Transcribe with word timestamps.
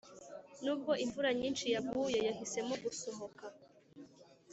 nubwo 0.63 0.91
imvura 1.03 1.29
nyinshi 1.39 1.65
yaguye, 1.73 2.19
yahisemo 2.27 2.73
gusohoka 2.83 3.45